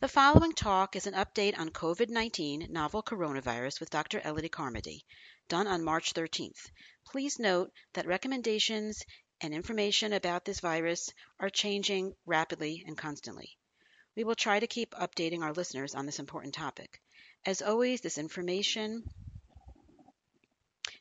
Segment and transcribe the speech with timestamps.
[0.00, 4.22] The following talk is an update on COVID 19 novel coronavirus with Dr.
[4.24, 5.04] Elodie Carmody,
[5.46, 6.70] done on March 13th.
[7.04, 9.04] Please note that recommendations
[9.42, 13.58] and information about this virus are changing rapidly and constantly.
[14.16, 17.02] We will try to keep updating our listeners on this important topic.
[17.44, 19.04] As always, this information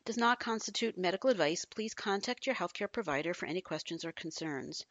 [0.03, 1.63] does not constitute medical advice.
[1.63, 4.85] Please contact your healthcare provider for any questions or concerns,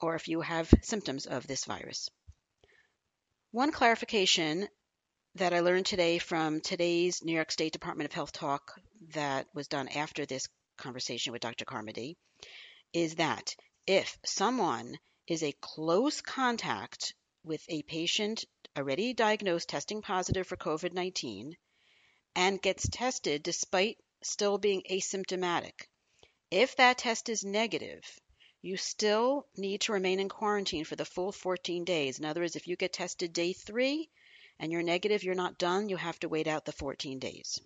[0.00, 2.08] or if you have symptoms of this virus.
[3.50, 4.68] One clarification
[5.36, 8.80] that I learned today from today's New York State Department of Health talk
[9.12, 11.64] that was done after this conversation with Dr.
[11.64, 12.16] Carmody
[12.92, 13.54] is that
[13.86, 18.44] if someone is a close contact with a patient
[18.76, 21.56] already diagnosed testing positive for COVID 19
[22.34, 25.86] and gets tested despite still being asymptomatic,
[26.50, 28.20] if that test is negative,
[28.66, 32.18] you still need to remain in quarantine for the full 14 days.
[32.18, 34.08] In other words, if you get tested day three
[34.58, 37.60] and you're negative, you're not done, you have to wait out the 14 days.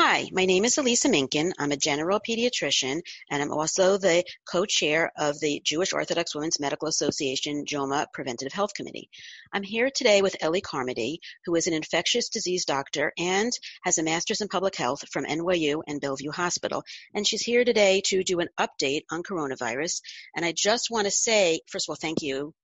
[0.00, 1.50] Hi, my name is Elisa Minkin.
[1.58, 6.86] I'm a general pediatrician, and I'm also the co-chair of the Jewish Orthodox Women's Medical
[6.86, 9.10] Association JOWMA Preventative Health Committee.
[9.52, 13.50] I'm here today with Ellie Carmody, who is an infectious disease doctor and
[13.82, 16.84] has a master's in public health from NYU and Bellevue Hospital.
[17.12, 20.00] And she's here today to do an update on coronavirus.
[20.36, 22.54] And I just want to say, first of all, thank you,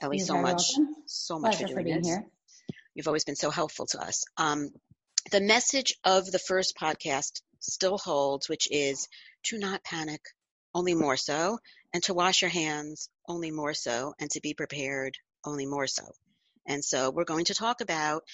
[0.00, 0.94] Ellie, You're so much, welcome.
[1.06, 2.06] so much Pleasure for for doing being this.
[2.06, 2.26] here.
[2.94, 4.24] You've always been so helpful to us.
[4.38, 4.70] Um,
[5.30, 9.08] the message of the first podcast still holds, which is
[9.44, 10.20] to not panic,
[10.74, 11.58] only more so,
[11.92, 16.04] and to wash your hands, only more so, and to be prepared, only more so.
[16.66, 18.24] And so we're going to talk about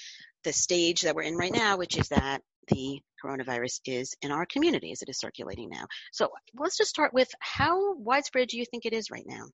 [0.44, 4.46] the stage that we're in right now, which is that the coronavirus is in our
[4.46, 5.86] community as it is circulating now.
[6.12, 9.44] So let's just start with how widespread do you think it is right now?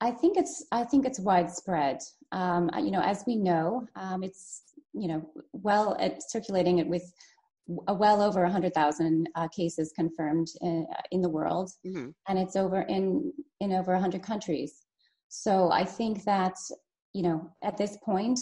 [0.00, 2.00] I think it's I think it's widespread.
[2.32, 4.62] Um, you know, as we know, um, it's
[4.94, 7.12] you know well at circulating it with
[7.88, 12.82] a well over 100,000 uh, cases confirmed in, in the world, hmm and it's over
[12.82, 14.84] in in over 100 countries.
[15.28, 16.54] So I think that
[17.12, 18.38] you know at this point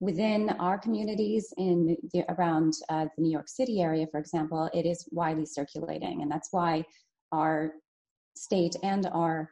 [0.00, 4.84] within our communities in the, around uh, the New York City area, for example, it
[4.86, 6.84] is widely circulating, and that's why
[7.32, 7.72] our
[8.36, 9.50] state and our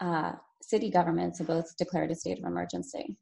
[0.00, 0.32] uh,
[0.62, 3.16] city governments have both declared a state of emergency.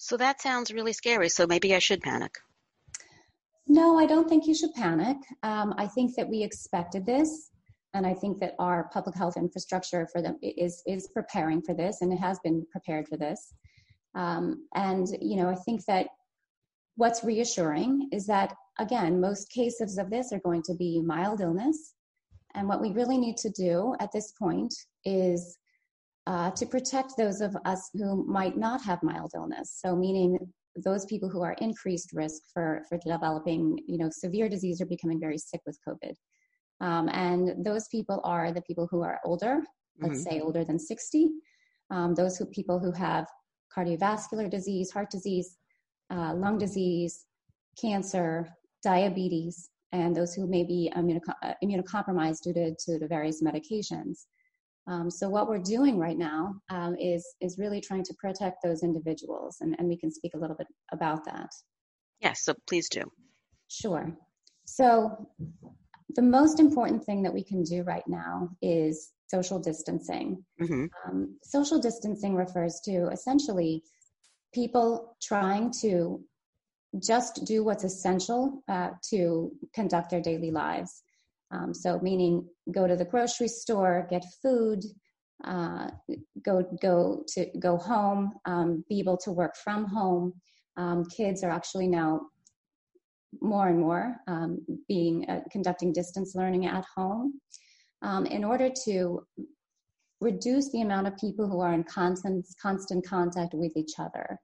[0.00, 1.28] So that sounds really scary.
[1.28, 2.38] So maybe I should panic.
[3.66, 5.16] No, I don't think you should panic.
[5.42, 7.50] Um, I think that we expected this,
[7.94, 12.00] and I think that our public health infrastructure for them is is preparing for this,
[12.00, 13.52] and it has been prepared for this.
[14.14, 16.06] Um, and you know, I think that
[16.94, 21.94] what's reassuring is that again, most cases of this are going to be mild illness,
[22.54, 24.72] and what we really need to do at this point
[25.04, 25.58] is
[26.28, 29.78] uh, to protect those of us who might not have mild illness.
[29.82, 30.38] So, meaning
[30.76, 35.18] those people who are increased risk for, for developing, you know, severe disease or becoming
[35.18, 36.12] very sick with COVID.
[36.80, 39.62] Um, and those people are the people who are older,
[40.00, 41.30] let's say older than 60,
[41.90, 43.26] um, those who people who have
[43.74, 45.56] cardiovascular disease, heart disease,
[46.10, 47.24] uh, lung disease,
[47.80, 48.46] cancer,
[48.84, 54.26] diabetes, and those who may be immunoco- uh, immunocompromised due to, to the various medications.
[54.88, 58.82] Um, so what we're doing right now um, is is really trying to protect those
[58.82, 61.50] individuals, and, and we can speak a little bit about that.
[62.20, 63.02] Yes, so please do.
[63.68, 64.16] Sure.
[64.64, 65.28] So
[66.16, 70.44] the most important thing that we can do right now is social distancing.
[70.58, 73.82] hmm Um, social distancing refers to essentially
[74.54, 76.24] people trying to
[76.98, 81.02] just do what's essential uh, to conduct their daily lives.
[81.50, 84.84] Um, so, meaning go to the grocery store, get food,
[85.44, 85.88] uh,
[86.44, 90.34] go go to go home, um, be able to work from home.
[90.76, 92.20] Um, kids are actually now
[93.40, 97.40] more and more um, being uh, conducting distance learning at home
[98.02, 99.26] um, in order to
[100.20, 104.38] reduce the amount of people who are in constant constant contact with each other.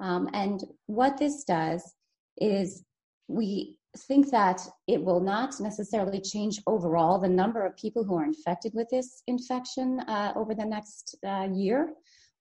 [0.00, 1.94] Um, and what this does
[2.38, 2.84] is
[3.28, 8.24] we think that it will not necessarily change overall the number of people who are
[8.24, 11.92] infected with this infection uh, over the next uh, year,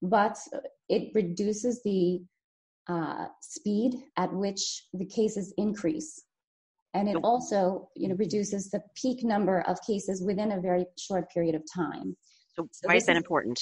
[0.01, 0.37] but
[0.89, 2.21] it reduces the
[2.87, 6.23] uh, speed at which the cases increase.
[6.93, 11.29] And it also you know, reduces the peak number of cases within a very short
[11.29, 12.15] period of time.
[12.55, 13.59] So, so why is that important?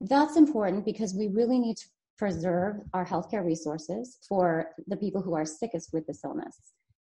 [0.00, 1.86] That's important because we really need to
[2.16, 6.56] preserve our healthcare resources for the people who are sickest with this illness.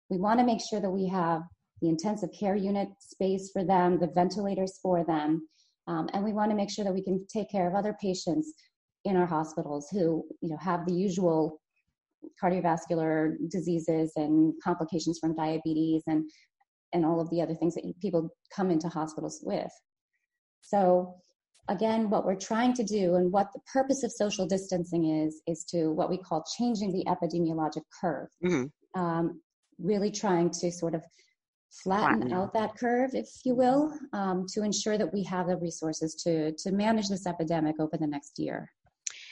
[0.10, 1.42] We want to make sure that we have
[1.81, 5.48] the intensive care unit space for them, the ventilators for them,
[5.88, 8.54] um, and we want to make sure that we can take care of other patients
[9.04, 11.60] in our hospitals who you know have the usual
[12.42, 16.30] cardiovascular diseases and complications from diabetes and
[16.94, 19.72] and all of the other things that people come into hospitals with.
[20.62, 21.16] So
[21.68, 25.66] again, what we're trying to do and what the purpose of social distancing is, is
[25.72, 28.30] to what we call changing the epidemiologic curve.
[28.44, 29.02] Mm-hmm.
[29.02, 29.42] Um,
[29.80, 31.04] really trying to sort of
[31.83, 35.57] flatten, flatten out that curve, if you will, um, to ensure that we have the
[35.57, 38.72] resources to, to manage this epidemic over the next year.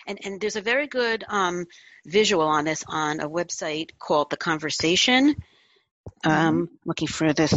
[0.08, 1.66] And, and there's a very good um,
[2.06, 5.36] visual on this on a website called The Conversation.
[6.26, 6.76] Um, mm-hmm.
[6.86, 7.54] Looking for this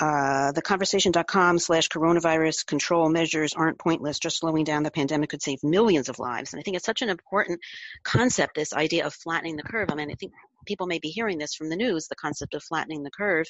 [0.00, 4.18] uh, theconversation.com slash coronavirus control measures aren't pointless.
[4.18, 6.52] Just slowing down the pandemic could save millions of lives.
[6.52, 7.60] And I think it's such an important
[8.02, 9.88] concept, this idea of flattening the curve.
[9.90, 10.32] I mean, I think
[10.66, 13.46] people may be hearing this from the news, the concept of flattening the curve,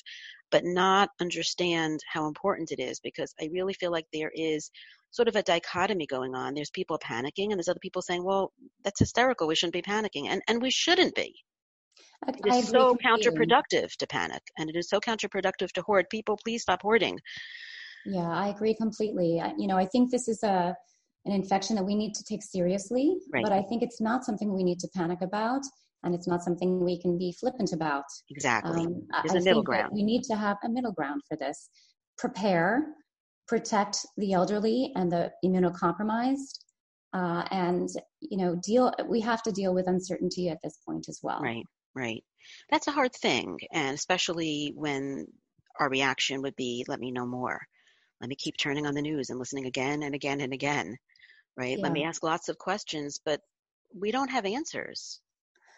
[0.51, 4.71] but not understand how important it is because I really feel like there is
[5.11, 6.55] sort of a dichotomy going on.
[6.55, 8.53] There's people panicking and there's other people saying, well,
[8.85, 9.49] that's hysterical.
[9.49, 10.29] We shouldn't be panicking.
[10.29, 11.35] And, and we shouldn't be.
[12.29, 16.07] It is so counterproductive to panic, and it is so counterproductive to hoard.
[16.11, 17.19] People, please stop hoarding.
[18.07, 19.43] Yeah, I agree completely.
[19.59, 20.75] You know, I think this is a
[21.27, 23.43] an infection that we need to take seriously, right.
[23.43, 25.63] but I think it's not something we need to panic about,
[26.07, 28.05] and it's not something we can be flippant about.
[28.31, 28.87] Exactly.
[28.87, 29.91] Um, There's I a middle ground.
[29.93, 31.69] We need to have a middle ground for this.
[32.17, 32.87] Prepare,
[33.49, 36.61] protect the elderly and the immunocompromised,
[37.13, 37.89] uh, and
[38.21, 38.93] you know, deal.
[39.07, 41.41] We have to deal with uncertainty at this point as well.
[41.41, 41.67] Right.
[41.95, 42.23] Right.
[42.71, 45.27] That's a hard thing, and especially when
[45.81, 47.61] our reaction would be, let me know more.
[48.21, 50.97] Let me keep turning on the news and listening again and again and again,
[51.57, 51.77] right?
[51.77, 51.83] Yeah.
[51.83, 53.41] Let me ask lots of questions, but
[53.95, 55.21] we don't have answers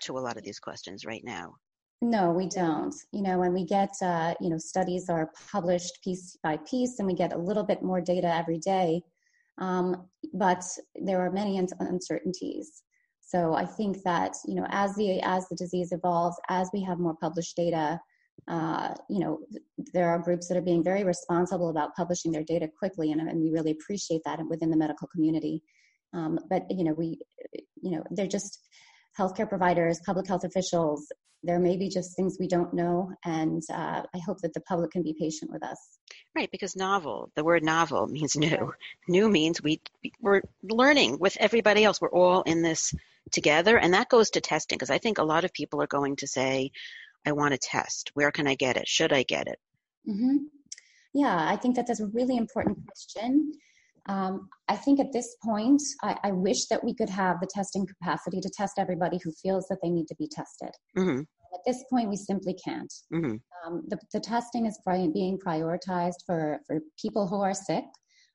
[0.03, 1.55] to a lot of these questions right now.
[2.01, 2.95] No, we don't.
[3.13, 7.09] You know, when we get, uh, you know, studies are published piece by piece and
[7.09, 9.03] we get a little bit more data every day.
[9.59, 10.63] Um, but
[10.95, 12.83] there are many uncertainties.
[13.29, 16.99] So I think that you know as the as the disease evolves, as we have
[16.99, 18.01] more published data,
[18.49, 19.41] uh, you know
[19.93, 23.39] there are groups that are being very responsible about publishing their data quickly, and, and
[23.39, 25.63] we really appreciate that within the medical community.
[26.15, 27.19] Um, but you know we
[27.83, 28.67] you know they're just
[29.19, 31.07] healthcare providers, public health officials.
[31.45, 34.91] There may be just things we don't know, and uh, I hope that the public
[34.91, 35.79] can be patient with us.
[36.35, 38.73] Right, because novel, the word novel means new.
[39.09, 39.81] New means we
[40.21, 42.01] we're learning with everybody else.
[42.01, 42.93] We're all in this
[43.31, 43.79] together.
[43.79, 46.27] And that goes to testing because I think a lot of people are going to
[46.27, 46.73] say,
[47.27, 48.11] I want to test.
[48.15, 48.89] Where can I get it?
[48.89, 49.59] Should I get it?
[50.09, 50.37] Mm-hmm.
[51.15, 53.53] Yeah, I think that that's a really important question.
[54.09, 57.87] Um, I think at this point, I, I, wish that we could have the testing
[57.87, 60.71] capacity to test everybody who feels that they need to be tested.
[60.97, 61.21] Mm-hmm.
[61.21, 62.93] At this point, we simply can't.
[63.13, 63.37] Mm-hmm.
[63.67, 67.85] Um, the, the, testing is being prioritized for, for people who are sick,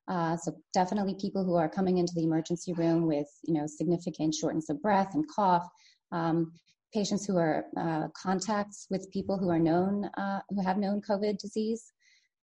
[0.07, 4.35] uh, so definitely people who are coming into the emergency room with you know significant
[4.35, 5.65] shortness of breath and cough.
[6.11, 6.51] Um,
[6.93, 11.37] patients who are uh, contacts with people who are known uh, who have known COVID
[11.37, 11.91] disease.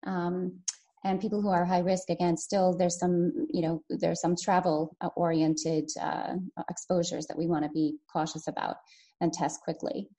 [0.06, 0.60] Um,
[1.06, 4.98] and people who are high risk again still there's some you know there's some travel
[5.16, 6.34] oriented uh,
[6.70, 8.76] exposures that we want to be cautious about
[9.22, 10.10] and test quickly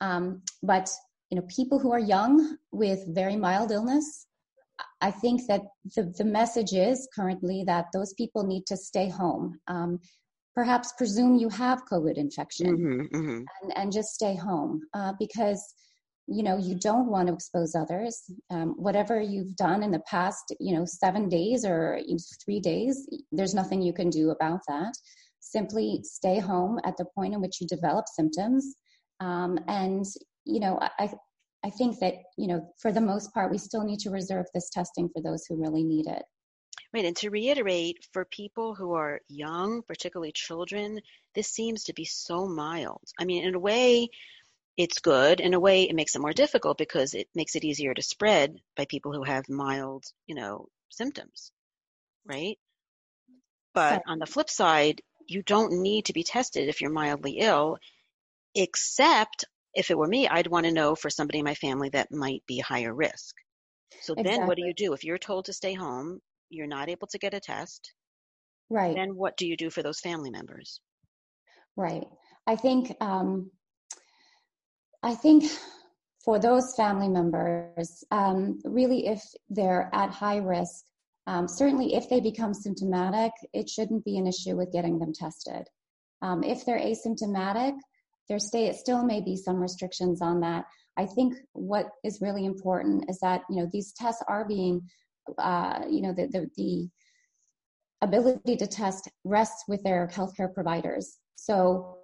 [0.00, 0.88] um, but
[1.30, 4.26] you know people who are young with very mild illness
[5.00, 5.62] I think that
[5.94, 9.58] the, the message is currently that those people need to stay home.
[9.68, 10.00] Um,
[10.54, 13.42] perhaps presume you have COVID infection mm-hmm, mm-hmm.
[13.62, 15.74] And, and just stay home uh, because
[16.26, 18.30] you know you don't want to expose others.
[18.50, 22.00] Um, whatever you've done in the past, you know, seven days or
[22.44, 24.94] three days, there's nothing you can do about that.
[25.40, 28.74] Simply stay home at the point in which you develop symptoms.
[29.20, 30.04] Um, and
[30.44, 31.10] you know, I,
[31.64, 34.68] I think that, you know, for the most part, we still need to reserve this
[34.68, 36.22] testing for those who really need it.
[36.92, 37.06] Right.
[37.06, 41.00] And to reiterate, for people who are young, particularly children,
[41.34, 43.00] this seems to be so mild.
[43.18, 44.10] I mean, in a way,
[44.76, 45.40] it's good.
[45.40, 48.58] In a way, it makes it more difficult because it makes it easier to spread
[48.76, 51.52] by people who have mild, you know, symptoms.
[52.26, 52.58] Right.
[53.72, 57.78] But on the flip side, you don't need to be tested if you're mildly ill,
[58.54, 62.12] except if it were me, I'd want to know for somebody in my family that
[62.12, 63.34] might be higher risk.
[64.00, 64.22] So exactly.
[64.36, 64.92] then what do you do?
[64.92, 67.92] If you're told to stay home, you're not able to get a test.
[68.70, 68.94] Right.
[68.94, 70.80] Then what do you do for those family members?
[71.76, 72.06] Right.
[72.46, 73.50] I think um,
[75.04, 75.44] I think
[76.24, 80.84] for those family members, um, really, if they're at high risk,
[81.26, 85.68] um, certainly if they become symptomatic, it shouldn't be an issue with getting them tested.
[86.22, 87.74] Um, if they're asymptomatic,
[88.30, 90.64] there stay, still may be some restrictions on that.
[90.96, 94.80] I think what is really important is that you know these tests are being,
[95.36, 96.88] uh, you know, the, the, the
[98.00, 101.18] ability to test rests with their healthcare providers.
[101.36, 101.98] So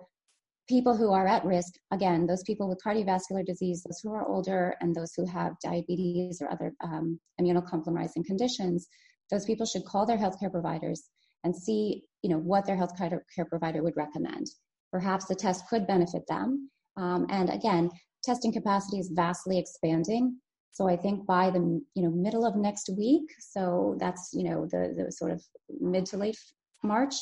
[0.71, 4.77] people who are at risk, again, those people with cardiovascular disease, those who are older,
[4.81, 8.87] and those who have diabetes or other um, immunocompromising conditions,
[9.31, 11.03] those people should call their healthcare providers
[11.43, 14.47] and see, you know, what their healthcare provider would recommend.
[14.93, 16.71] Perhaps the test could benefit them.
[16.97, 17.91] Um, and again,
[18.23, 20.39] testing capacity is vastly expanding.
[20.73, 24.67] So I think by the you know middle of next week, so that's you know
[24.67, 25.43] the the sort of
[25.81, 26.39] mid to late
[26.85, 27.15] March,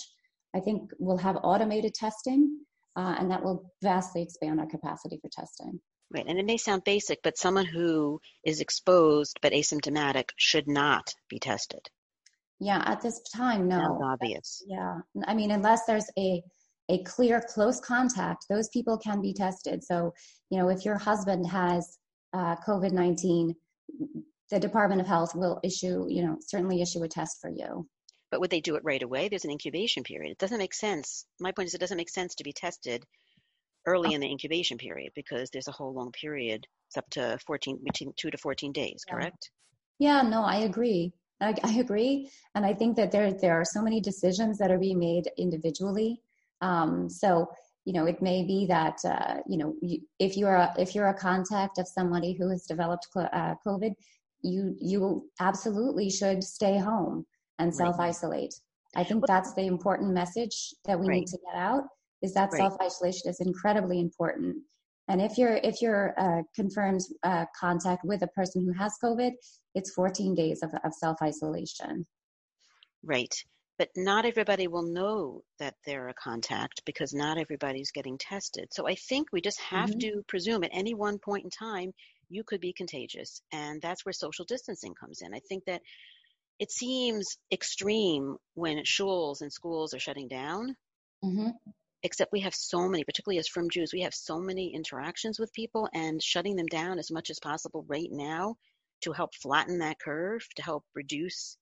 [0.54, 2.60] I think we'll have automated testing,
[2.98, 5.80] uh, and that will vastly expand our capacity for testing.
[6.10, 11.14] Right, and it may sound basic, but someone who is exposed but asymptomatic should not
[11.28, 11.88] be tested.
[12.58, 13.78] Yeah, at this time, no.
[13.78, 14.64] Sounds obvious.
[14.66, 16.42] Yeah, I mean, unless there's a
[16.90, 19.84] a clear close contact, those people can be tested.
[19.84, 20.12] So,
[20.50, 21.98] you know, if your husband has
[22.32, 23.54] uh, COVID 19,
[24.50, 27.86] the Department of Health will issue, you know, certainly issue a test for you.
[28.30, 29.28] But would they do it right away?
[29.28, 30.32] There's an incubation period.
[30.32, 31.24] It doesn't make sense.
[31.40, 33.04] My point is, it doesn't make sense to be tested
[33.86, 36.66] early in the incubation period because there's a whole long period.
[36.88, 39.14] It's up to 14, between two to 14 days, yeah.
[39.14, 39.50] correct?
[39.98, 41.12] Yeah, no, I agree.
[41.40, 42.30] I, I, agree.
[42.54, 46.20] And I think that there, there are so many decisions that are being made individually.
[46.60, 47.48] Um, so,
[47.84, 51.08] you know, it may be that, uh, you know, you, if you're a, if you're
[51.08, 53.92] a contact of somebody who has developed uh, COVID,
[54.42, 57.24] you, you absolutely should stay home
[57.58, 58.54] and self isolate.
[58.96, 61.20] I think that's the important message that we right.
[61.20, 61.84] need to get out
[62.22, 62.58] is that right.
[62.58, 64.56] self isolation is incredibly important.
[65.08, 69.32] And if you're if you're uh, confirmed uh, contact with a person who has COVID,
[69.74, 72.06] it's 14 days of, of self isolation.
[73.02, 73.34] Right.
[73.78, 78.68] But not everybody will know that they're a contact because not everybody's getting tested.
[78.72, 80.16] So I think we just have mm-hmm.
[80.16, 81.92] to presume at any one point in time
[82.28, 83.40] you could be contagious.
[83.52, 85.32] And that's where social distancing comes in.
[85.32, 85.80] I think that
[86.58, 90.74] it seems extreme when shuls and schools are shutting down.
[91.24, 91.50] Mm-hmm.
[92.04, 95.52] Except we have so many, particularly as from Jews, we have so many interactions with
[95.52, 98.54] people, and shutting them down as much as possible right now
[99.02, 101.56] to help flatten that curve, to help reduce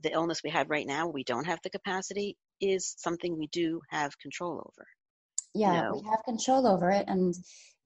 [0.00, 3.80] the illness we have right now, we don't have the capacity, is something we do
[3.90, 4.86] have control over.
[5.54, 6.00] Yeah, know?
[6.02, 7.04] we have control over it.
[7.08, 7.34] And,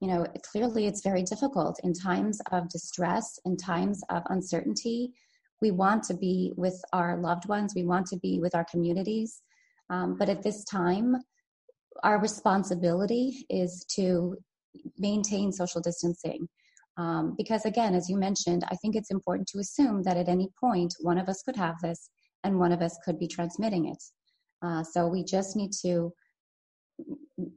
[0.01, 5.13] you know, clearly it's very difficult in times of distress, in times of uncertainty
[5.63, 9.41] we want to be with our loved ones, we want to be with our communities.
[9.89, 11.17] Um, but at this time,
[12.03, 14.37] our responsibility is to
[14.99, 16.49] maintain social distancing.
[16.99, 20.49] Um, because again, as you mentioned, I think it's important to assume that at any
[20.61, 22.11] point one of us could have this
[22.45, 24.03] and one of us could be transmitting it.
[24.63, 26.13] Uh, so we just need to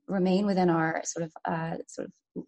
[0.07, 2.43] remain within our sort of uh, sort of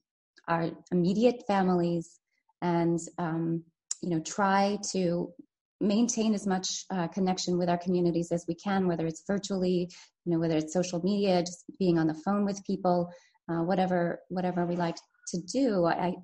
[0.47, 2.19] our immediate families
[2.61, 3.63] and um,
[4.01, 5.31] you know try to
[5.79, 9.89] maintain as much uh, connection with our communities as we can, whether it's virtually,
[10.25, 13.11] you know, whether it's social media, just being on the phone with people,
[13.49, 14.97] uh, whatever whatever we like
[15.29, 15.85] to do.
[15.85, 16.15] I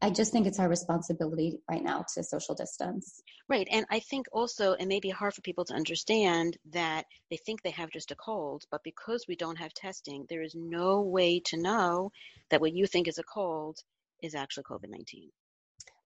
[0.00, 3.22] I just think it's our responsibility right now to social distance.
[3.48, 7.36] Right, and I think also it may be hard for people to understand that they
[7.36, 11.02] think they have just a cold, but because we don't have testing, there is no
[11.02, 12.10] way to know
[12.50, 13.78] that what you think is a cold
[14.22, 14.90] is actually COVID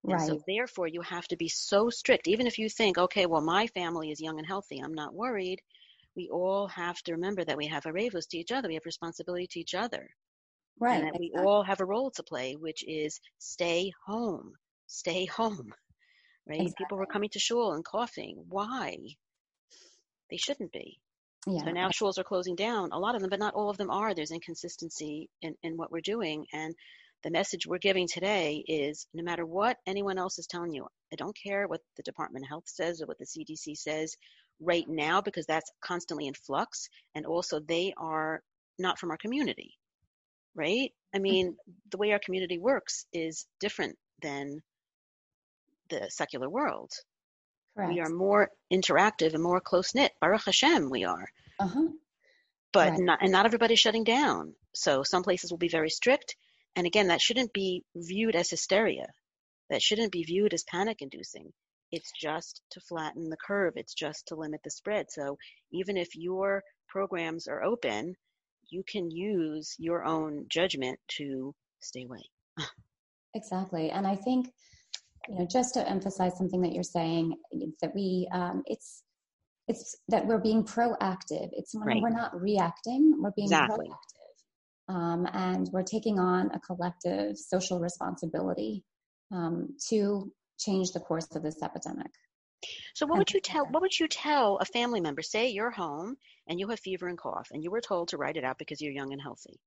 [0.07, 0.27] And right.
[0.29, 2.29] so therefore you have to be so strict.
[2.29, 5.61] Even if you think, okay, well my family is young and healthy, I'm not worried.
[6.15, 8.69] We all have to remember that we have a arevos to each other.
[8.69, 10.09] We have responsibility to each other.
[10.79, 10.95] Right.
[10.95, 11.33] And that exactly.
[11.35, 14.53] we all have a role to play, which is stay home.
[14.87, 15.73] Stay home.
[16.49, 16.61] Right?
[16.61, 16.85] Exactly.
[16.85, 18.45] People were coming to shul and coughing.
[18.49, 18.97] Why?
[20.31, 21.01] They shouldn't be.
[21.49, 21.65] Yeah.
[21.65, 23.91] So now shuls are closing down, a lot of them, but not all of them
[23.91, 24.15] are.
[24.15, 26.47] There's inconsistency in, in what we're doing.
[26.53, 26.75] And
[27.27, 31.17] the message we're giving today is no matter what anyone else is telling you, I
[31.17, 34.17] don't care what the Department of Health says or what the CDC says
[34.61, 36.89] right now because that's constantly in flux.
[37.17, 38.45] And also, they are
[38.79, 39.73] not from our community,
[40.55, 40.93] right?
[41.13, 41.73] I mean, mm-hmm.
[41.91, 44.63] the way our community works is different than
[45.91, 46.93] the secular world.
[47.75, 47.93] Correct.
[47.93, 50.13] We are more interactive and more close knit.
[50.21, 51.27] Baruch Hashem, we are.
[51.59, 51.89] Uh-huh.
[52.73, 53.01] But right.
[53.01, 54.55] not, and not everybody's shutting down.
[54.77, 56.37] So some places will be very strict
[56.77, 59.07] And again, that shouldn't be viewed as hysteria.
[59.71, 61.53] That shouldn't be viewed as panic inducing.
[61.91, 63.73] It's just to flatten the curve.
[63.77, 65.07] It's just to limit the spread.
[65.11, 65.39] So
[65.73, 68.15] even if your programs are open,
[68.69, 72.29] you can use your own judgment to stay away.
[73.35, 73.91] exactly.
[73.91, 74.53] And I think,
[75.29, 77.37] you know, just to emphasize something that you're saying,
[77.81, 79.03] that we, um, it's,
[79.69, 81.49] it's that we're being proactive.
[81.53, 82.03] It's when right.
[82.03, 83.89] we're not reacting, we're being exactly.
[83.89, 84.26] proactive.
[84.89, 88.85] Um, and we're taking on a collective social responsibility
[89.33, 92.11] um, to change the course of this epidemic.
[92.95, 95.23] So what would you tell what would you tell a family member?
[95.23, 96.17] Say you're home
[96.49, 98.81] and you have fever and cough and you were told to write it out because
[98.81, 99.61] you're young and healthy.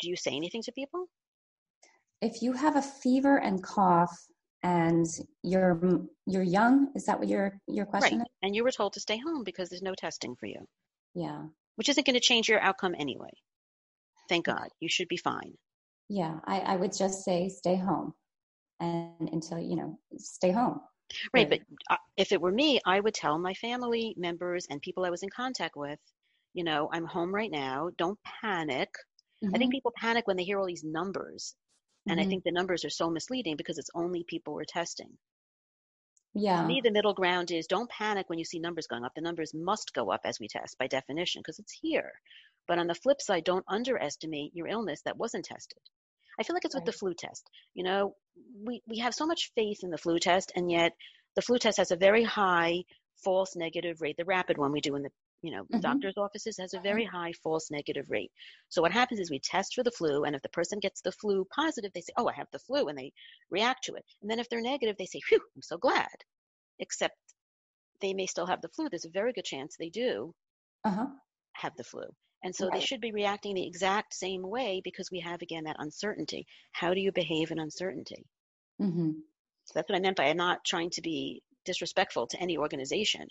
[0.00, 1.06] Do you say anything to people?
[2.20, 4.16] If you have a fever and cough
[4.62, 5.06] and
[5.42, 8.26] you're you're young, is that what your your question right.
[8.26, 8.32] is?
[8.42, 10.66] And you were told to stay home because there's no testing for you.
[11.14, 11.44] Yeah.
[11.76, 13.30] Which isn't going to change your outcome anyway.
[14.32, 14.68] Thank God.
[14.80, 15.52] You should be fine.
[16.08, 18.14] Yeah, I, I would just say stay home
[18.82, 20.80] and until you know stay home
[21.34, 21.60] right but
[21.90, 25.22] uh, if it were me i would tell my family members and people i was
[25.22, 25.98] in contact with
[26.54, 28.88] you know i'm home right now don't panic
[29.44, 29.54] mm-hmm.
[29.54, 29.76] i think mm-hmm.
[29.76, 31.54] people panic when they hear all these numbers
[32.08, 32.26] and mm-hmm.
[32.26, 35.10] i think the numbers are so misleading because it's only people we're testing
[36.34, 36.62] yeah.
[36.62, 39.12] To me, the middle ground is don't panic when you see numbers going up.
[39.14, 42.10] The numbers must go up as we test by definition because it's here.
[42.68, 45.78] But on the flip side, don't underestimate your illness that wasn't tested.
[46.38, 46.84] I feel like it's right.
[46.84, 47.48] with the flu test.
[47.74, 48.16] You know,
[48.64, 50.92] we, we have so much faith in the flu test, and yet
[51.36, 52.84] the flu test has a very high
[53.22, 54.16] false negative rate.
[54.16, 55.10] The rapid one we do in the
[55.42, 55.80] you know mm-hmm.
[55.80, 56.84] doctor's offices has a mm-hmm.
[56.84, 58.30] very high false negative rate.
[58.68, 61.12] So what happens is we test for the flu, and if the person gets the
[61.12, 63.12] flu positive, they say, "Oh, I have the flu," and they
[63.50, 64.04] react to it.
[64.22, 66.08] And then if they're negative, they say, "Phew, I'm so glad."
[66.78, 67.16] Except
[68.00, 68.88] they may still have the flu.
[68.88, 70.34] There's a very good chance they do
[70.84, 71.06] uh-huh.
[71.54, 72.04] have the flu.
[72.44, 72.74] And so right.
[72.74, 76.46] they should be reacting the exact same way because we have, again, that uncertainty.
[76.72, 78.26] How do you behave in uncertainty?
[78.80, 79.10] Mm-hmm.
[79.64, 83.26] So that's what I meant by I'm not trying to be disrespectful to any organization.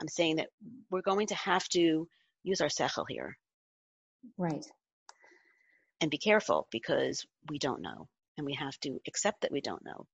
[0.00, 0.48] I'm saying that
[0.90, 2.08] we're going to have to
[2.42, 3.36] use our sechel here.
[4.38, 4.64] Right.
[6.00, 8.08] And be careful because we don't know.
[8.38, 10.06] And we have to accept that we don't know.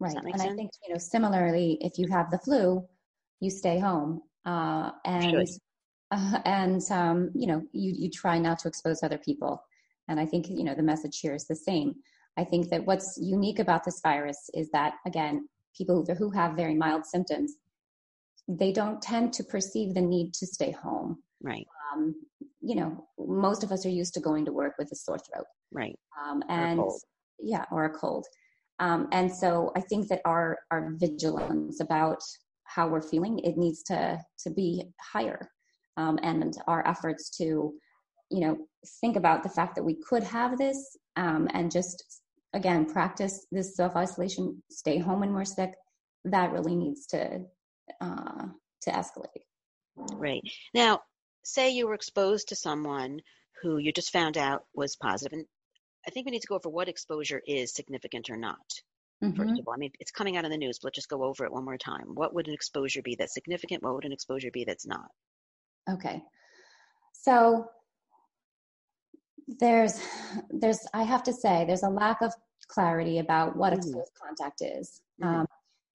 [0.00, 0.14] Right.
[0.14, 0.52] And sense?
[0.52, 2.84] I think, you know, similarly, if you have the flu,
[3.38, 4.22] you stay home.
[4.44, 5.46] Uh, and
[6.10, 9.62] uh, and um, you know you you try not to expose other people.
[10.08, 11.94] And i think you know the message here is the same.
[12.36, 16.74] I think that what's unique about this virus is that again people who have very
[16.74, 17.56] mild symptoms
[18.48, 21.22] they don't tend to perceive the need to stay home.
[21.40, 21.66] Right.
[21.92, 22.14] Um,
[22.60, 25.46] you know most of us are used to going to work with a sore throat.
[25.70, 25.98] Right.
[26.22, 26.98] Um, and or
[27.38, 28.26] yeah or a cold.
[28.80, 32.22] Um, and so i think that our our vigilance about
[32.64, 35.50] how we're feeling it needs to to be higher
[35.96, 37.72] um, and our efforts to
[38.30, 38.56] you know
[39.00, 42.20] think about the fact that we could have this um, and just
[42.54, 45.72] again practice this self isolation stay home when we're sick
[46.24, 47.40] that really needs to
[48.00, 48.46] uh,
[48.82, 49.44] to escalate.
[49.96, 50.42] Right.
[50.74, 51.00] Now
[51.44, 53.20] say you were exposed to someone
[53.62, 55.32] who you just found out was positive.
[55.32, 55.46] and
[56.06, 58.58] i think we need to go over what exposure is significant or not
[59.22, 59.36] mm-hmm.
[59.36, 61.24] first of all i mean it's coming out in the news but let's just go
[61.24, 62.14] over it one more time.
[62.14, 63.82] What would an exposure be that's significant?
[63.82, 65.10] What would an exposure be that's not
[65.88, 66.22] Okay.
[67.12, 67.66] So
[69.58, 70.00] there's
[70.50, 72.32] there's I have to say there's a lack of
[72.68, 73.80] clarity about what mm-hmm.
[73.80, 75.02] exposed contact is.
[75.22, 75.40] Mm-hmm.
[75.40, 75.46] Um,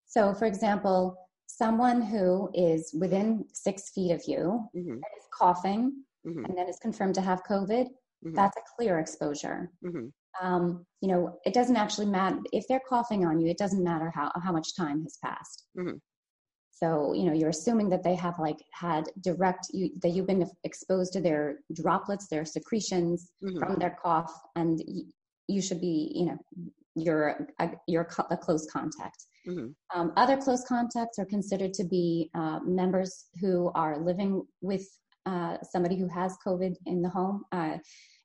[0.05, 1.17] so, for example,
[1.47, 4.91] someone who is within six feet of you mm-hmm.
[4.91, 6.45] and is coughing mm-hmm.
[6.45, 8.33] and then is confirmed to have COVID, mm-hmm.
[8.33, 9.71] that's a clear exposure.
[9.85, 10.07] Mm-hmm.
[10.45, 13.47] Um, you know, it doesn't actually matter if they're coughing on you.
[13.49, 15.63] It doesn't matter how how much time has passed.
[16.75, 20.45] So, you know, you're assuming that they have like had direct, you, that you've been
[20.65, 23.59] exposed to their droplets, their secretions mm-hmm.
[23.59, 25.05] from their cough, and you,
[25.47, 26.37] you should be, you know,
[26.95, 29.23] you're a, you're a close contact.
[29.47, 29.67] Mm-hmm.
[29.97, 34.85] Um, other close contacts are considered to be uh, members who are living with
[35.25, 37.77] uh, somebody who has COVID in the home, uh,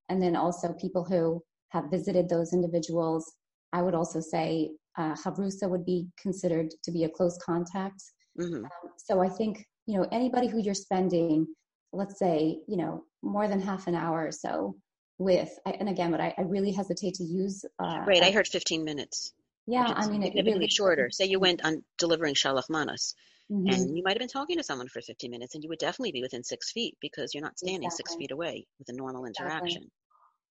[0.08, 3.32] and then also people who have visited those individuals.
[3.72, 8.02] I would also say uh, Havrusa would be considered to be a close contact.
[8.38, 8.64] Mm-hmm.
[8.64, 11.46] Um, so I think, you know, anybody who you're spending,
[11.92, 14.76] let's say, you know, more than half an hour or so
[15.18, 17.64] with, I, and again, but I, I, really hesitate to use.
[17.78, 19.34] Uh, right, I heard 15 minutes.
[19.66, 21.10] Yeah, I mean, significantly really, shorter.
[21.10, 23.14] Say you went on delivering shalach manas,
[23.52, 23.68] mm-hmm.
[23.68, 26.12] and you might have been talking to someone for 15 minutes, and you would definitely
[26.12, 27.96] be within six feet because you're not standing exactly.
[27.96, 29.66] six feet away with a normal interaction.
[29.66, 29.90] Exactly.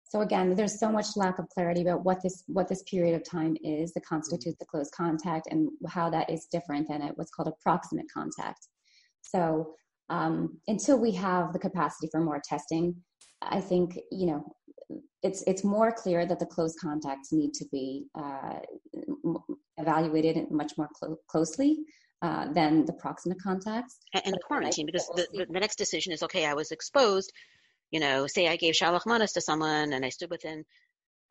[0.09, 3.23] So again, there's so much lack of clarity about what this what this period of
[3.23, 7.29] time is that constitutes the close contact and how that is different than it what's
[7.29, 8.67] called a proximate contact.
[9.21, 9.75] So
[10.09, 12.95] um, until we have the capacity for more testing,
[13.43, 14.55] I think you know
[15.21, 18.59] it's it's more clear that the close contacts need to be uh,
[19.77, 21.77] evaluated much more clo- closely
[22.23, 23.99] uh, than the proximate contacts.
[24.13, 27.31] And, and the quarantine, because the, the, the, next decision is okay, I was exposed.
[27.91, 30.65] You know, say I gave shalach manas to someone and I stood within.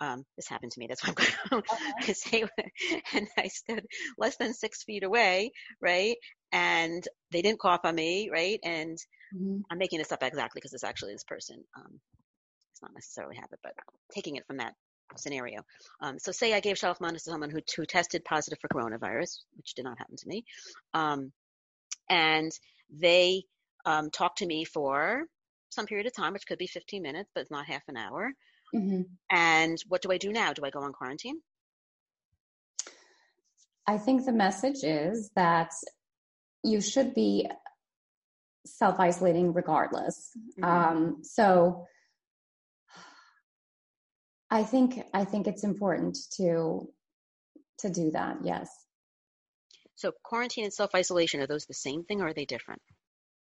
[0.01, 0.87] Um, this happened to me.
[0.87, 1.15] That's why I'm
[1.51, 1.63] going
[2.05, 2.45] to say,
[3.15, 3.85] and I stood
[4.17, 6.17] less than six feet away, right?
[6.53, 8.61] And they didn't cough on me, right?
[8.63, 8.97] And
[9.35, 9.63] mm-hmm.
[9.69, 11.65] I'm making this up exactly because it's actually this person.
[11.77, 12.01] Um,
[12.71, 13.73] it's not necessarily habit, but
[14.15, 14.75] taking it from that
[15.17, 15.63] scenario.
[16.01, 19.39] Um, so say I gave shalach manas to someone who, who tested positive for coronavirus,
[19.57, 20.45] which did not happen to me.
[20.95, 21.33] Um,
[22.09, 22.53] and
[22.91, 23.45] they
[23.85, 25.25] um, talked to me for
[25.71, 28.33] some period of time, which could be 15 minutes, but not half an hour.
[28.75, 29.03] Mm-hmm.
[29.31, 30.53] And what do I do now?
[30.53, 31.41] Do I go on quarantine?
[33.87, 35.71] I think the message is that
[36.63, 37.49] you should be
[38.67, 40.31] self isolating regardless.
[40.61, 40.65] Mm-hmm.
[40.65, 41.87] Um, so
[44.51, 46.89] I think I think it's important to
[47.79, 48.39] to do that.
[48.43, 48.69] Yes.
[49.95, 52.83] So quarantine and self isolation are those the same thing or are they different?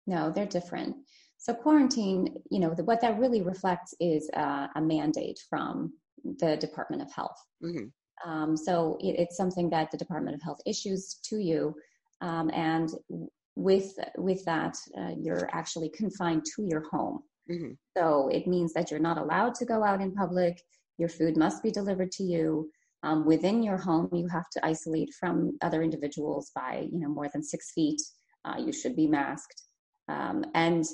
[0.07, 0.97] No, they're different.
[1.43, 5.93] So quarantine, you know, the, what that really reflects is uh, a mandate from
[6.39, 7.37] the Department of Health.
[7.65, 8.31] Mm-hmm.
[8.31, 11.75] Um, so it, it's something that the Department of Health issues to you,
[12.21, 12.91] um, and
[13.57, 17.19] with with that, uh, you're actually confined to your home.
[17.51, 17.73] Mm-hmm.
[17.99, 20.63] So it means that you're not allowed to go out in public.
[20.99, 22.71] Your food must be delivered to you.
[23.03, 27.29] Um, within your home, you have to isolate from other individuals by, you know, more
[27.33, 28.01] than six feet.
[28.45, 29.61] Uh, you should be masked.
[30.09, 30.85] Um, and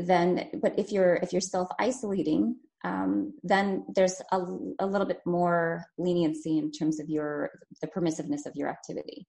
[0.00, 4.38] then, but if you're if you're self isolating, um, then there's a,
[4.78, 9.26] a little bit more leniency in terms of your the permissiveness of your activity.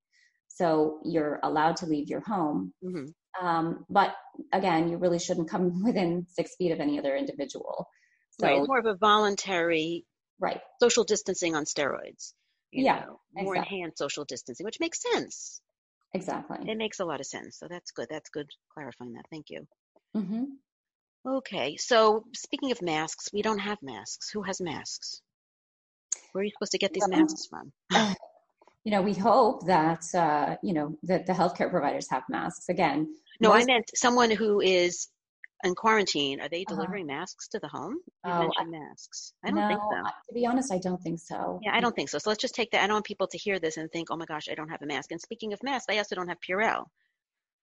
[0.48, 3.46] So you're allowed to leave your home, mm-hmm.
[3.46, 4.16] um, but
[4.54, 7.88] again, you really shouldn't come within six feet of any other individual.
[8.40, 10.06] So, right, more of a voluntary
[10.40, 12.34] right social distancing on steroids.
[12.72, 13.78] yeah, know, more exactly.
[13.78, 15.62] enhanced social distancing, which makes sense.
[16.14, 16.58] Exactly.
[16.68, 17.58] It makes a lot of sense.
[17.60, 18.08] So that's good.
[18.10, 19.26] That's good clarifying that.
[19.30, 19.68] Thank you.
[20.16, 20.44] Mm-hmm.
[21.28, 21.78] Okay.
[21.78, 24.30] So speaking of masks, we don't have masks.
[24.32, 25.22] Who has masks?
[26.32, 27.72] Where are you supposed to get these masks from?
[28.84, 32.70] you know, we hope that uh, you know that the healthcare providers have masks.
[32.70, 35.08] Again, no, most- I meant someone who is
[35.64, 36.76] in quarantine, are they uh-huh.
[36.76, 37.20] delivering uh-huh.
[37.20, 37.98] masks to the home?
[38.26, 39.34] You oh, mentioned I, masks.
[39.44, 40.10] I don't no, think so.
[40.30, 41.60] To be honest, I don't think so.
[41.64, 42.18] Yeah, I don't think so.
[42.18, 42.84] So let's just take that.
[42.84, 44.82] I don't want people to hear this and think, oh my gosh, I don't have
[44.82, 45.12] a mask.
[45.12, 46.86] And speaking of masks, I also don't have Purell.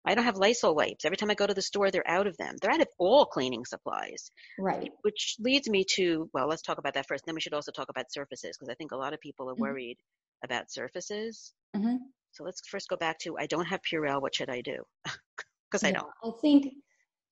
[0.06, 1.04] I don't have Lysol wipes.
[1.04, 2.54] Every time I go to the store, they're out of them.
[2.60, 4.30] They're out of all cleaning supplies.
[4.58, 4.90] Right.
[5.02, 7.24] Which leads me to, well, let's talk about that first.
[7.26, 9.54] Then we should also talk about surfaces because I think a lot of people are
[9.54, 9.62] mm-hmm.
[9.62, 9.98] worried
[10.44, 11.52] about surfaces.
[11.76, 11.96] Mm-hmm.
[12.32, 14.20] So let's first go back to I don't have Purell.
[14.20, 14.82] What should I do?
[15.68, 16.06] Because I don't.
[16.22, 16.66] I think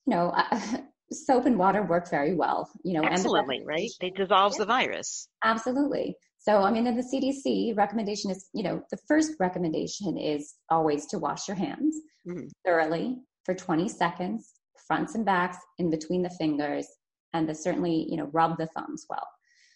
[0.07, 0.35] you know,
[1.13, 2.69] soap and water work very well.
[2.83, 3.91] You know, absolutely, and right?
[4.01, 5.29] It dissolves yeah, the virus.
[5.43, 6.17] Absolutely.
[6.45, 11.07] So, I mean, in the CDC recommendation is, you know, the first recommendation is always
[11.07, 11.97] to wash your hands
[12.29, 12.47] mm-hmm.
[12.65, 14.53] thoroughly for 20 seconds,
[14.87, 16.87] fronts and backs, in between the fingers,
[17.33, 19.27] and to certainly, you know, rub the thumbs well.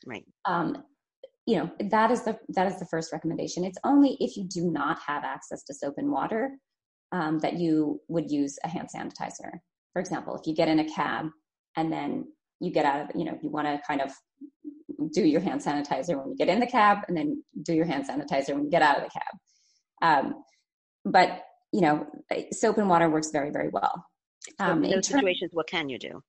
[0.06, 0.24] Right.
[0.44, 0.84] Um,
[1.46, 3.64] you know, that is the that is the first recommendation.
[3.64, 6.50] It's only if you do not have access to soap and water
[7.12, 9.52] um, that you would use a hand sanitizer
[9.98, 11.26] for example, if you get in a cab
[11.76, 12.24] and then
[12.60, 14.12] you get out of, you know, you want to kind of
[15.12, 18.06] do your hand sanitizer when you get in the cab and then do your hand
[18.08, 19.34] sanitizer when you get out of the cab.
[20.02, 20.44] Um,
[21.04, 22.06] but, you know,
[22.52, 24.04] soap and water works very, very well.
[24.58, 26.20] Um, in those situations, what can you do?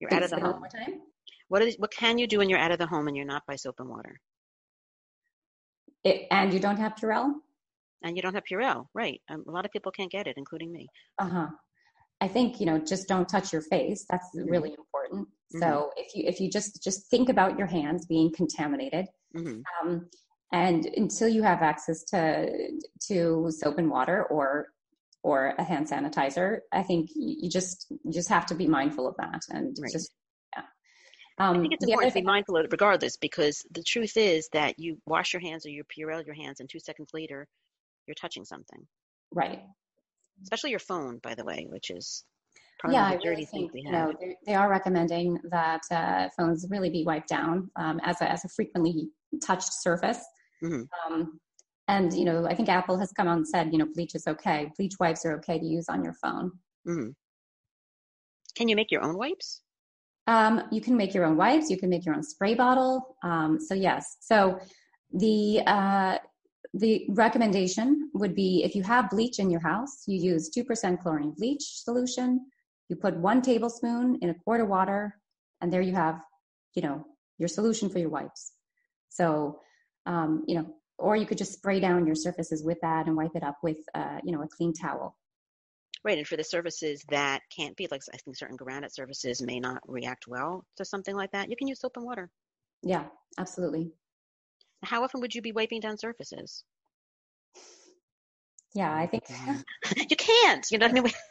[0.00, 0.64] You're out of the home.
[1.48, 3.42] What, is, what can you do when you're out of the home and you're not
[3.46, 4.20] by soap and water?
[6.04, 7.32] It, and you don't have Purell?
[8.02, 9.20] And you don't have Purell, right.
[9.30, 10.88] Um, a lot of people can't get it, including me.
[11.20, 11.46] Uh-huh.
[12.22, 14.06] I think you know just don't touch your face.
[14.08, 14.48] That's mm-hmm.
[14.48, 15.26] really important.
[15.26, 15.58] Mm-hmm.
[15.58, 19.06] So if you if you just just think about your hands being contaminated,
[19.36, 19.60] mm-hmm.
[19.82, 20.08] um,
[20.52, 22.48] and until you have access to
[23.08, 24.68] to soap and water or
[25.24, 29.16] or a hand sanitizer, I think you just you just have to be mindful of
[29.18, 29.92] that and right.
[29.92, 30.12] just
[30.54, 30.62] yeah.
[31.38, 34.48] Um, I think it's important to be mindful of it regardless because the truth is
[34.52, 37.48] that you wash your hands or you Purell your hands and two seconds later
[38.06, 38.86] you're touching something.
[39.34, 39.62] Right
[40.42, 42.24] especially your phone, by the way, which is
[42.78, 44.12] probably yeah, I really think you know
[44.46, 48.48] they are recommending that uh, phones really be wiped down um, as a as a
[48.48, 49.08] frequently
[49.44, 50.20] touched surface.
[50.62, 51.12] Mm-hmm.
[51.12, 51.40] Um,
[51.88, 54.26] and you know, I think Apple has come out and said you know bleach is
[54.26, 54.70] okay.
[54.76, 56.52] Bleach wipes are okay to use on your phone.
[56.86, 57.10] Mm-hmm.
[58.56, 59.62] Can you make your own wipes?
[60.26, 61.70] Um, you can make your own wipes.
[61.70, 63.16] You can make your own spray bottle.
[63.24, 64.58] Um, so yes, so
[65.12, 66.18] the uh,
[66.74, 71.34] the recommendation would be if you have bleach in your house, you use 2% chlorine
[71.36, 72.46] bleach solution.
[72.88, 75.14] You put one tablespoon in a quart of water,
[75.60, 76.20] and there you have
[76.74, 77.04] you know,
[77.38, 78.52] your solution for your wipes.
[79.08, 79.60] So,
[80.06, 83.34] um, you know, or you could just spray down your surfaces with that and wipe
[83.34, 85.16] it up with, uh, you know, a clean towel.
[86.04, 89.60] Right, and for the surfaces that can't be, like I think certain granite surfaces may
[89.60, 92.28] not react well to something like that, you can use soap and water.
[92.82, 93.04] Yeah,
[93.38, 93.92] absolutely.
[94.82, 96.64] How often would you be wiping down surfaces?
[98.74, 99.24] Yeah, I think
[100.10, 100.66] you can't.
[100.70, 101.12] You know what I mean?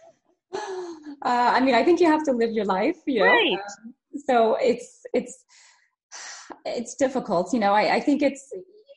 [1.23, 2.97] Uh, I mean, I think you have to live your life.
[3.05, 3.25] You know?
[3.25, 3.53] Right.
[3.53, 3.93] Um,
[4.27, 5.45] so it's it's
[6.65, 7.53] it's difficult.
[7.53, 8.51] You know, I, I think it's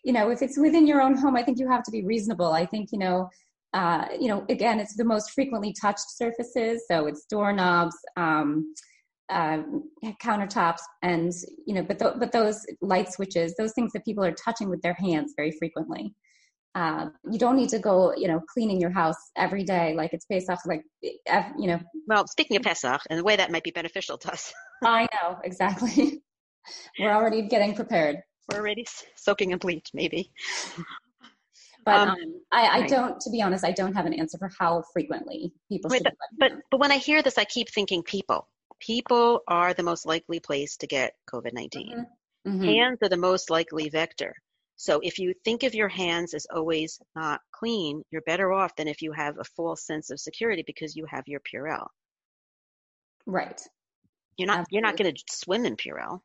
[0.04, 2.52] you know if it's within your own home, I think you have to be reasonable.
[2.52, 3.28] I think you know.
[3.74, 8.72] Uh, you know, again, it's the most frequently touched surfaces, so it's doorknobs, um,
[9.30, 9.62] uh,
[10.22, 11.32] countertops, and
[11.66, 14.82] you know, but th- but those light switches, those things that people are touching with
[14.82, 16.14] their hands very frequently.
[16.74, 20.26] Uh, you don't need to go, you know, cleaning your house every day like it's
[20.26, 21.78] based off like, you know.
[22.08, 24.52] Well, speaking of Pesach, and the way that might be beneficial to us.
[24.84, 26.22] I know exactly.
[26.98, 28.16] We're already getting prepared.
[28.50, 30.32] We're already soaking in bleach, maybe.
[31.84, 32.16] But um, um,
[32.50, 32.88] I, I right.
[32.88, 36.04] don't, to be honest, I don't have an answer for how frequently people Wait, should.
[36.38, 38.48] But, but but when I hear this, I keep thinking people.
[38.84, 42.50] People are the most likely place to get COVID 19 mm-hmm.
[42.50, 42.64] mm-hmm.
[42.64, 44.34] Hands are the most likely vector.
[44.76, 48.88] So if you think of your hands as always not clean, you're better off than
[48.88, 51.86] if you have a false sense of security because you have your Purell.
[53.24, 53.60] Right.
[54.36, 54.76] You're not Absolutely.
[54.76, 56.20] you're not going to swim in Purell.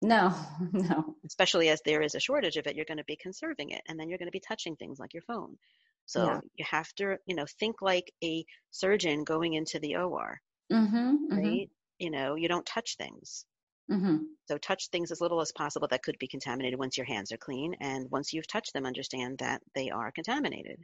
[0.00, 0.34] No,
[0.72, 1.16] no.
[1.26, 3.98] Especially as there is a shortage of it, you're going to be conserving it and
[3.98, 5.58] then you're going to be touching things like your phone.
[6.06, 6.40] So yeah.
[6.56, 10.40] you have to, you know, think like a surgeon going into the OR.
[10.72, 11.44] Mm-hmm, right?
[11.44, 11.72] Mm-hmm.
[12.00, 13.44] You know, you don't touch things.
[13.90, 14.16] Mm-hmm.
[14.48, 17.36] So touch things as little as possible that could be contaminated once your hands are
[17.36, 17.76] clean.
[17.80, 20.80] And once you've touched them, understand that they are contaminated.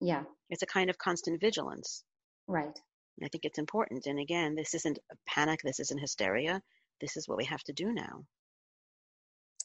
[0.00, 0.22] Yeah.
[0.48, 2.04] It's a kind of constant vigilance.
[2.46, 2.78] Right.
[3.22, 4.06] I think it's important.
[4.06, 6.62] And again, this isn't a panic, this isn't hysteria.
[7.00, 8.24] This is what we have to do now.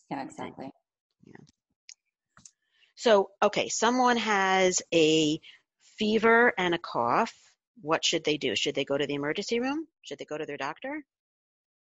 [0.10, 0.70] Yeah, exactly.
[1.26, 1.46] Yeah.
[2.96, 5.40] So, okay, someone has a
[5.98, 7.34] fever and a cough.
[7.82, 8.56] What should they do?
[8.56, 9.88] Should they go to the emergency room?
[10.04, 11.04] Should they go to their doctor?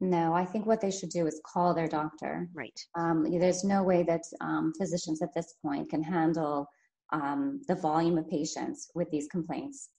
[0.01, 2.49] No, I think what they should do is call their doctor.
[2.53, 2.77] Right.
[2.95, 6.67] Um, there's no way that um, physicians at this point can handle
[7.13, 9.89] um, the volume of patients with these complaints.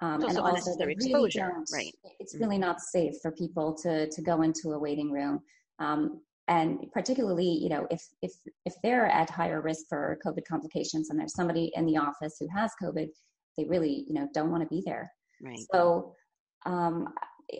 [0.00, 1.50] Um, and also, really exposure.
[1.72, 1.92] Right.
[2.20, 2.44] It's mm-hmm.
[2.44, 5.40] really not safe for people to to go into a waiting room.
[5.80, 8.32] Um, and particularly, you know, if if
[8.64, 12.46] if they're at higher risk for COVID complications, and there's somebody in the office who
[12.54, 13.08] has COVID,
[13.56, 15.10] they really, you know, don't want to be there.
[15.42, 15.58] Right.
[15.72, 16.14] So
[16.66, 17.08] um,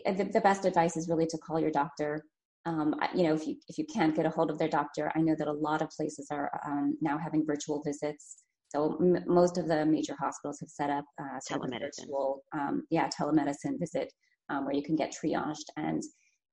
[0.05, 2.23] the, the, best advice is really to call your doctor.
[2.65, 5.21] Um, you know, if you if you can't get a hold of their doctor, I
[5.21, 8.37] know that a lot of places are um, now having virtual visits.
[8.69, 12.01] So m- most of the major hospitals have set up uh, telemedicine.
[12.01, 14.11] Virtual, um, yeah, telemedicine visit
[14.49, 16.03] um, where you can get triaged, and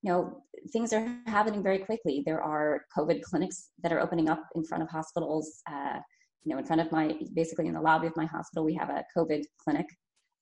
[0.03, 2.23] you know things are happening very quickly.
[2.25, 5.61] There are COVID clinics that are opening up in front of hospitals.
[5.71, 5.99] Uh,
[6.45, 8.89] you know, in front of my basically in the lobby of my hospital, we have
[8.89, 9.87] a COVID clinic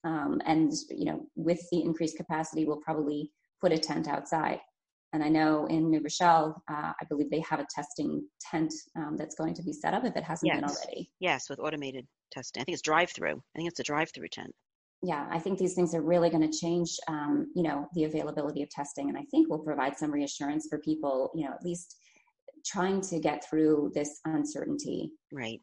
[0.04, 4.60] um, and you know, with the increased capacity, we'll probably put a tent outside.
[5.12, 9.16] And I know in New Rochelle, uh, I believe they have a testing tent um,
[9.16, 10.56] that's going to be set up if it hasn't yes.
[10.56, 11.10] been already.
[11.20, 12.60] Yes, with automated testing.
[12.60, 13.36] I think it's drive-through.
[13.36, 14.52] I think it's a drive-through tent.
[15.02, 18.62] Yeah, I think these things are really going to change, um, you know, the availability
[18.62, 21.94] of testing, and I think will provide some reassurance for people, you know, at least
[22.66, 25.12] trying to get through this uncertainty.
[25.30, 25.60] Right.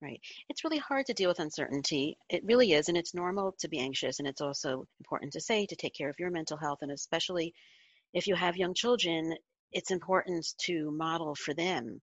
[0.00, 0.20] Right.
[0.48, 2.16] It's really hard to deal with uncertainty.
[2.30, 2.88] It really is.
[2.88, 4.20] And it's normal to be anxious.
[4.20, 6.78] And it's also important to say to take care of your mental health.
[6.82, 7.52] And especially
[8.14, 9.34] if you have young children,
[9.72, 12.00] it's important to model for them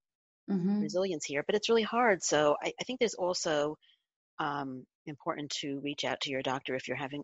[0.49, 0.81] mm-hmm.
[0.81, 1.43] resilience here.
[1.45, 2.21] But it's really hard.
[2.21, 3.77] So I, I think there's also
[4.39, 7.23] um, important to reach out to your doctor if you're having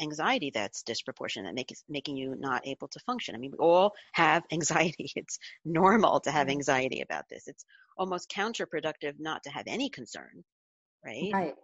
[0.00, 3.34] anxiety that's disproportionate, make, making you not able to function.
[3.34, 5.12] I mean, we all have anxiety.
[5.16, 6.52] It's normal to have mm-hmm.
[6.52, 7.46] anxiety about this.
[7.46, 7.64] It's
[7.96, 10.44] almost counterproductive not to have any concern,
[11.04, 11.30] right?
[11.32, 11.54] Right.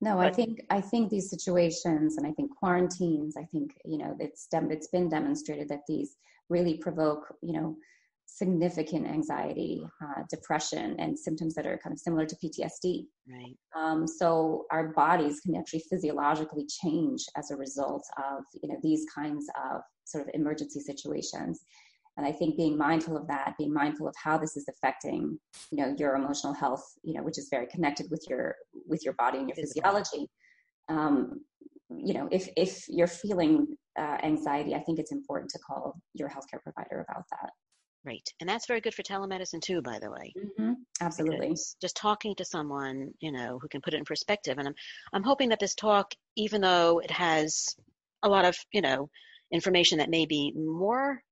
[0.00, 3.36] No, but, I think I think these situations, and I think quarantines.
[3.38, 6.16] I think you know it's it's been demonstrated that these
[6.50, 7.76] really provoke you know
[8.34, 13.06] significant anxiety, uh, depression, and symptoms that are kind of similar to PTSD.
[13.30, 13.56] Right.
[13.76, 19.06] Um, so our bodies can actually physiologically change as a result of you know these
[19.14, 21.64] kinds of sort of emergency situations.
[22.16, 25.38] And I think being mindful of that, being mindful of how this is affecting
[25.70, 29.14] you know your emotional health, you know, which is very connected with your with your
[29.14, 30.26] body and your physiology.
[30.88, 31.40] Um,
[31.88, 36.28] you know, if if you're feeling uh, anxiety, I think it's important to call your
[36.28, 37.50] healthcare provider about that.
[38.04, 38.28] Right.
[38.40, 40.34] And that's very good for telemedicine too, by the way.
[40.36, 40.72] Mm-hmm.
[41.00, 41.48] Absolutely.
[41.48, 44.58] Because just talking to someone, you know, who can put it in perspective.
[44.58, 44.74] And I'm,
[45.12, 47.74] I'm hoping that this talk, even though it has
[48.22, 49.08] a lot of, you know,
[49.50, 51.22] information that may be more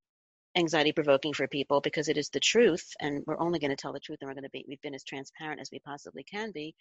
[0.56, 3.92] anxiety provoking for people because it is the truth and we're only going to tell
[3.92, 6.50] the truth and we're going to be we've been as transparent as we possibly can
[6.52, 6.74] be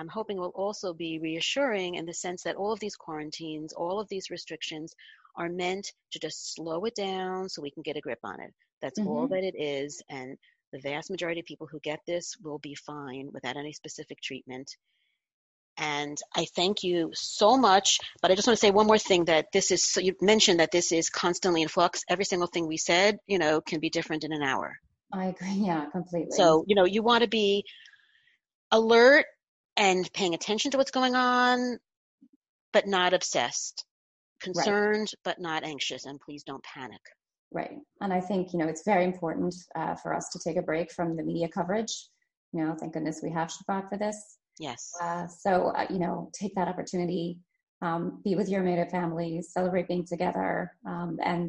[0.00, 4.00] i'm hoping will also be reassuring in the sense that all of these quarantines all
[4.00, 4.94] of these restrictions
[5.36, 8.52] are meant to just slow it down so we can get a grip on it
[8.84, 9.08] that's mm-hmm.
[9.08, 10.36] all that it is and
[10.72, 14.70] the vast majority of people who get this will be fine without any specific treatment
[15.76, 17.98] and I thank you so much.
[18.22, 20.60] But I just want to say one more thing that this is, so you mentioned
[20.60, 22.02] that this is constantly in flux.
[22.08, 24.76] Every single thing we said, you know, can be different in an hour.
[25.12, 25.48] I agree.
[25.54, 26.30] Yeah, completely.
[26.30, 27.64] So, you know, you want to be
[28.70, 29.26] alert
[29.76, 31.78] and paying attention to what's going on,
[32.72, 33.84] but not obsessed,
[34.40, 35.24] concerned, right.
[35.24, 36.04] but not anxious.
[36.04, 37.00] And please don't panic.
[37.54, 37.78] Right.
[38.00, 40.90] And I think, you know, it's very important uh, for us to take a break
[40.90, 42.08] from the media coverage.
[42.52, 44.38] You know, thank goodness we have Shabbat for this.
[44.58, 44.90] Yes.
[45.00, 47.38] Uh, so, uh, you know, take that opportunity,
[47.80, 51.48] um, be with your immediate family, celebrate being together, um, and,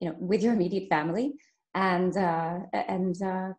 [0.00, 1.32] you know, with your immediate family.
[1.74, 3.52] And, uh, and, uh,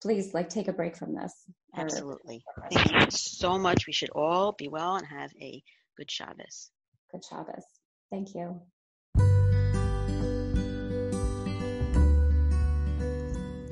[0.00, 1.44] please like take a break from this.
[1.76, 2.42] Absolutely.
[2.70, 3.86] Thank you so much.
[3.86, 5.62] We should all be well and have a
[5.98, 6.70] good Shabbos.
[7.10, 7.64] Good Shabbos.
[8.10, 8.62] Thank you.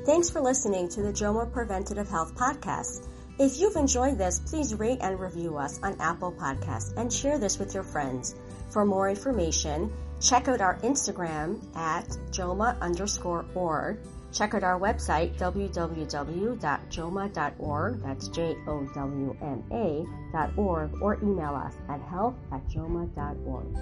[0.07, 3.07] Thanks for listening to the JOWMA Preventative Health Podcast.
[3.39, 7.59] If you've enjoyed this, please rate and review us on Apple Podcasts and share this
[7.59, 8.35] with your friends.
[8.71, 13.99] For more information, check out our Instagram at jowma underscore org.
[14.33, 22.67] Check out our website, www.jowma.org, that's J-O-W-M-A dot org, or email us at health at
[22.69, 23.77] jowma.org.